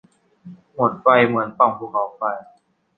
[0.73, 2.21] หมดไฟเหมือนปล่องภูเขาไฟ